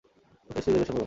[0.03, 0.99] তবে, টেস্ট সিরিজে বেশ সফল হন।